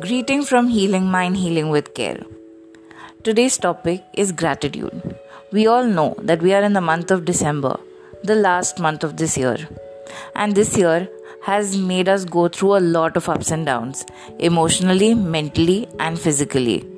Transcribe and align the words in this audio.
Greeting 0.00 0.42
from 0.44 0.68
Healing 0.68 1.04
Mind, 1.04 1.36
Healing 1.36 1.68
with 1.68 1.92
Care. 1.92 2.24
Today's 3.24 3.58
topic 3.58 4.02
is 4.14 4.32
gratitude. 4.32 5.16
We 5.52 5.66
all 5.66 5.84
know 5.84 6.14
that 6.18 6.40
we 6.40 6.54
are 6.54 6.62
in 6.62 6.72
the 6.72 6.80
month 6.80 7.10
of 7.10 7.24
December, 7.24 7.78
the 8.22 8.34
last 8.34 8.78
month 8.78 9.04
of 9.04 9.16
this 9.18 9.36
year. 9.36 9.68
And 10.34 10.54
this 10.54 10.78
year 10.78 11.08
has 11.42 11.76
made 11.76 12.08
us 12.08 12.24
go 12.24 12.48
through 12.48 12.76
a 12.76 12.86
lot 12.96 13.16
of 13.16 13.28
ups 13.28 13.50
and 13.50 13.66
downs, 13.66 14.06
emotionally, 14.38 15.14
mentally, 15.14 15.88
and 15.98 16.18
physically. 16.18 16.88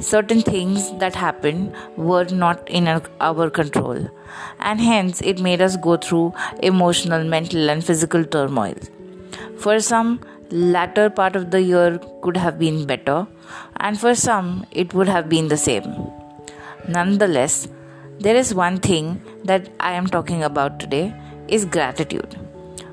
Certain 0.00 0.42
things 0.42 0.92
that 0.98 1.14
happened 1.14 1.74
were 1.96 2.24
not 2.24 2.68
in 2.68 2.88
our 2.88 3.48
control, 3.48 4.08
and 4.60 4.80
hence 4.80 5.20
it 5.22 5.40
made 5.40 5.60
us 5.60 5.76
go 5.76 5.96
through 5.96 6.34
emotional, 6.62 7.24
mental, 7.24 7.70
and 7.70 7.84
physical 7.84 8.24
turmoil. 8.24 8.74
For 9.56 9.80
some, 9.80 10.20
latter 10.50 11.10
part 11.10 11.36
of 11.36 11.50
the 11.50 11.60
year 11.60 12.00
could 12.22 12.36
have 12.36 12.58
been 12.58 12.86
better, 12.86 13.26
and 13.76 13.98
for 13.98 14.14
some, 14.14 14.66
it 14.70 14.94
would 14.94 15.08
have 15.08 15.28
been 15.28 15.48
the 15.48 15.56
same. 15.56 15.84
Nonetheless, 16.88 17.68
there 18.18 18.36
is 18.36 18.54
one 18.54 18.78
thing 18.78 19.22
that 19.44 19.68
I 19.78 19.92
am 19.92 20.06
talking 20.06 20.42
about 20.42 20.80
today 20.80 21.14
is 21.48 21.64
gratitude. 21.64 22.34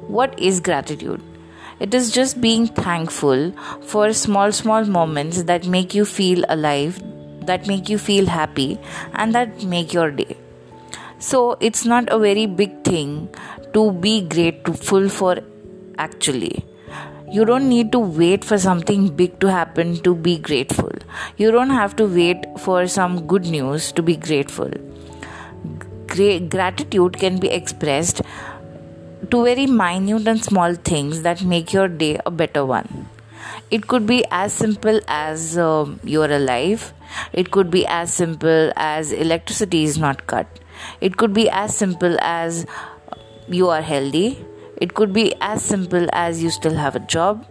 What 0.07 0.37
is 0.39 0.59
gratitude? 0.59 1.21
It 1.79 1.93
is 1.93 2.11
just 2.11 2.39
being 2.39 2.67
thankful 2.67 3.51
for 3.81 4.13
small, 4.13 4.51
small 4.51 4.85
moments 4.85 5.43
that 5.43 5.67
make 5.67 5.93
you 5.93 6.05
feel 6.05 6.45
alive, 6.47 7.01
that 7.45 7.67
make 7.67 7.89
you 7.89 7.97
feel 7.97 8.25
happy, 8.27 8.79
and 9.13 9.33
that 9.33 9.63
make 9.63 9.93
your 9.93 10.11
day. 10.11 10.37
So, 11.19 11.57
it's 11.59 11.85
not 11.85 12.11
a 12.11 12.19
very 12.19 12.45
big 12.45 12.83
thing 12.83 13.29
to 13.73 13.91
be 13.91 14.21
grateful 14.21 15.09
for 15.09 15.39
actually 15.97 16.65
you 17.31 17.43
don't 17.43 17.67
need 17.67 17.91
to 17.91 17.99
wait 17.99 18.43
for 18.43 18.57
something 18.57 19.07
big 19.15 19.39
to 19.39 19.49
happen 19.51 19.97
to 20.03 20.15
be 20.15 20.37
grateful. 20.37 20.91
You 21.37 21.51
don't 21.51 21.71
have 21.71 21.95
to 21.97 22.05
wait 22.05 22.45
for 22.59 22.87
some 22.87 23.25
good 23.27 23.45
news 23.45 23.91
to 23.93 24.03
be 24.03 24.15
grateful. 24.15 24.71
Gra- 26.07 26.39
gratitude 26.39 27.17
can 27.17 27.39
be 27.39 27.49
expressed 27.49 28.21
to 29.31 29.43
very 29.43 29.65
minute 29.65 30.27
and 30.27 30.43
small 30.43 30.75
things 30.75 31.23
that 31.23 31.43
make 31.43 31.73
your 31.73 31.87
day 31.87 32.19
a 32.25 32.31
better 32.31 32.65
one. 32.65 33.09
It 33.71 33.87
could 33.87 34.05
be 34.05 34.23
as 34.29 34.53
simple 34.53 35.01
as 35.07 35.57
uh, 35.57 35.85
you're 36.03 36.31
alive. 36.31 36.93
It 37.33 37.51
could 37.51 37.71
be 37.71 37.85
as 37.87 38.13
simple 38.13 38.71
as 38.75 39.11
electricity 39.11 39.83
is 39.83 39.97
not 39.97 40.27
cut. 40.27 40.47
It 41.01 41.17
could 41.17 41.33
be 41.33 41.49
as 41.49 41.75
simple 41.75 42.17
as 42.21 42.65
you 43.47 43.69
are 43.69 43.81
healthy 43.81 44.45
it 44.77 44.93
could 44.93 45.13
be 45.13 45.33
as 45.41 45.63
simple 45.63 46.07
as 46.11 46.43
you 46.43 46.49
still 46.49 46.75
have 46.75 46.95
a 46.95 46.99
job, 46.99 47.45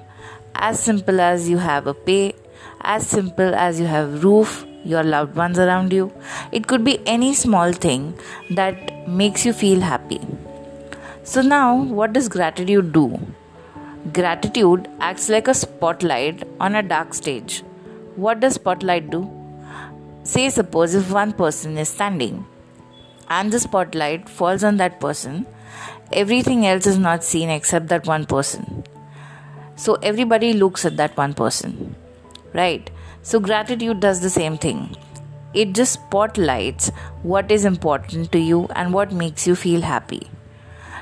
as 0.54 0.78
simple 0.78 1.20
as 1.20 1.48
you 1.48 1.58
have 1.58 1.86
a 1.86 1.94
pay, 1.94 2.34
as 2.82 3.06
simple 3.06 3.54
as 3.54 3.80
you 3.80 3.86
have 3.86 4.24
roof, 4.24 4.66
your 4.84 5.02
loved 5.02 5.36
ones 5.36 5.58
around 5.58 5.92
you. 5.92 6.12
It 6.52 6.66
could 6.66 6.84
be 6.84 6.98
any 7.06 7.34
small 7.34 7.72
thing 7.72 8.18
that 8.50 9.08
makes 9.08 9.46
you 9.46 9.52
feel 9.52 9.80
happy. 9.80 10.20
So 11.22 11.40
now 11.40 11.82
what 11.82 12.12
does 12.12 12.28
gratitude 12.28 12.92
do? 12.92 13.18
Gratitude 14.12 14.88
acts 15.00 15.30
like 15.30 15.48
a 15.48 15.54
spotlight 15.54 16.46
on 16.60 16.74
a 16.74 16.82
dark 16.82 17.14
stage. 17.14 17.62
What 18.16 18.40
does 18.40 18.54
spotlight 18.54 19.10
do? 19.10 19.30
Say 20.24 20.50
suppose 20.50 20.94
if 20.94 21.10
one 21.10 21.32
person 21.32 21.78
is 21.78 21.88
standing 21.88 22.44
and 23.28 23.50
the 23.50 23.60
spotlight 23.60 24.28
falls 24.28 24.62
on 24.62 24.76
that 24.76 25.00
person 25.00 25.46
everything 26.12 26.66
else 26.66 26.86
is 26.86 26.98
not 26.98 27.24
seen 27.24 27.50
except 27.50 27.88
that 27.88 28.06
one 28.06 28.26
person. 28.26 28.84
So 29.76 29.94
everybody 29.94 30.52
looks 30.52 30.84
at 30.84 30.96
that 30.98 31.16
one 31.16 31.34
person, 31.34 31.96
right? 32.52 32.90
So 33.22 33.40
gratitude 33.40 34.00
does 34.00 34.20
the 34.20 34.30
same 34.30 34.58
thing. 34.58 34.96
It 35.52 35.72
just 35.72 35.94
spotlights 35.94 36.90
what 37.22 37.50
is 37.50 37.64
important 37.64 38.32
to 38.32 38.38
you 38.38 38.66
and 38.74 38.92
what 38.92 39.12
makes 39.12 39.46
you 39.46 39.54
feel 39.54 39.80
happy. 39.80 40.28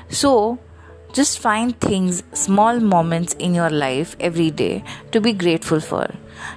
So 0.09 0.59
just 1.13 1.39
find 1.39 1.79
things, 1.79 2.23
small 2.33 2.79
moments 2.79 3.33
in 3.33 3.53
your 3.53 3.69
life 3.69 4.15
every 4.19 4.49
day 4.49 4.83
to 5.11 5.21
be 5.21 5.33
grateful 5.33 5.79
for. 5.79 6.07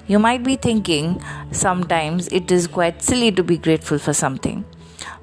You 0.06 0.18
might 0.18 0.42
be 0.42 0.56
thinking 0.56 1.22
sometimes 1.52 2.28
it 2.28 2.50
is 2.50 2.66
quite 2.66 3.02
silly 3.02 3.30
to 3.32 3.42
be 3.42 3.58
grateful 3.58 3.98
for 3.98 4.14
something, 4.14 4.64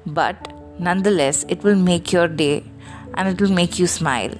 but 0.06 0.52
nonetheless, 0.78 1.44
it 1.48 1.64
will 1.64 1.74
make 1.74 2.12
your 2.12 2.28
day 2.28 2.64
and 3.14 3.28
it 3.28 3.40
will 3.40 3.52
make 3.52 3.78
you 3.78 3.86
smile. 3.86 4.34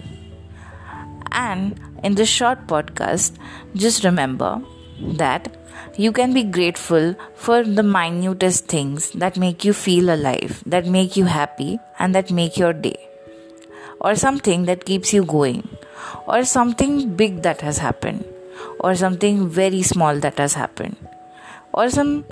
And 1.33 1.81
in 2.03 2.15
this 2.15 2.29
short 2.29 2.67
podcast, 2.67 3.37
just 3.75 4.05
remember 4.05 4.63
that 5.01 5.57
you 5.97 6.13
can 6.13 6.33
be 6.33 6.43
grateful 6.43 7.15
for 7.35 7.65
the 7.65 7.83
minutest 7.83 8.67
things 8.67 9.11
that 9.13 9.37
make 9.37 9.65
you 9.65 9.73
feel 9.73 10.13
alive, 10.13 10.63
that 10.67 10.87
make 10.87 11.17
you 11.17 11.25
happy, 11.25 11.79
and 11.99 12.15
that 12.15 12.31
make 12.31 12.57
your 12.57 12.73
day. 12.73 12.97
Or 14.01 14.15
something 14.17 14.65
that 14.67 14.85
keeps 14.85 15.13
you 15.13 15.25
going, 15.25 15.69
or 16.27 16.45
something 16.45 17.15
big 17.17 17.43
that 17.43 17.61
has 17.63 17.79
happened, 17.79 18.25
or 18.81 18.95
something 18.95 19.49
very 19.49 19.83
small 19.83 20.19
that 20.21 20.39
has 20.39 20.55
happened, 20.55 20.97
or 21.73 21.89
some 21.91 22.25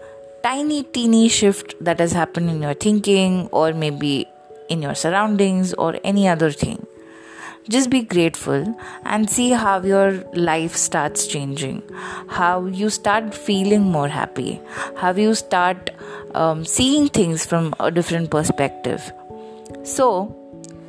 tiny, 0.43 0.83
teeny 0.83 1.29
shift 1.29 1.75
that 1.81 1.99
has 1.99 2.13
happened 2.13 2.51
in 2.51 2.63
your 2.63 2.75
thinking, 2.75 3.49
or 3.53 3.73
maybe 3.73 4.29
in 4.69 4.83
your 4.83 4.95
surroundings 4.95 5.75
or 5.75 5.99
any 6.05 6.29
other 6.29 6.51
thing. 6.51 6.87
Just 7.69 7.91
be 7.91 8.03
grateful 8.03 8.77
and 9.05 9.31
see 9.31 9.51
how 9.51 9.81
your 9.83 10.25
life 10.35 10.75
starts 10.75 11.27
changing, 11.29 11.83
how 12.29 12.67
you 12.67 12.91
start 12.91 13.35
feeling 13.35 13.83
more 13.83 14.09
happy, 14.09 14.61
how 14.97 15.13
you 15.13 15.35
start 15.35 15.91
um, 16.35 16.65
seeing 16.65 17.09
things 17.09 17.47
from 17.47 17.73
a 17.79 17.91
different 17.91 18.31
perspective. 18.31 19.13
So, 19.85 20.37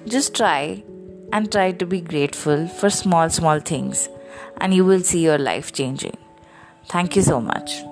just 0.07 0.35
try 0.35 0.83
and 1.31 1.51
try 1.51 1.71
to 1.73 1.85
be 1.85 2.01
grateful 2.01 2.67
for 2.67 2.89
small, 2.89 3.29
small 3.29 3.59
things, 3.59 4.09
and 4.57 4.73
you 4.73 4.83
will 4.83 5.01
see 5.01 5.23
your 5.23 5.37
life 5.37 5.73
changing. 5.73 6.17
Thank 6.87 7.15
you 7.15 7.21
so 7.21 7.39
much. 7.39 7.83